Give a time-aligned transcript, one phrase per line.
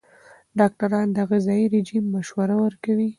[0.59, 3.07] ډاکټران د غذايي رژیم مشوره ورکوي.